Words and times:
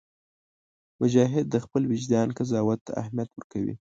مجاهد 1.01 1.45
د 1.49 1.55
خپل 1.65 1.81
وجدان 1.91 2.27
قضاوت 2.37 2.79
ته 2.85 2.91
اهمیت 3.01 3.29
ورکوي. 3.31 3.73